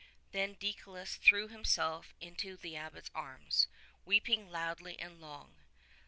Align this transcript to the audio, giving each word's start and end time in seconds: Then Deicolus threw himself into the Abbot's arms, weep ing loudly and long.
Then 0.31 0.55
Deicolus 0.55 1.17
threw 1.17 1.47
himself 1.47 2.15
into 2.19 2.57
the 2.57 2.75
Abbot's 2.75 3.11
arms, 3.13 3.67
weep 4.03 4.27
ing 4.29 4.49
loudly 4.49 4.99
and 4.99 5.21
long. 5.21 5.57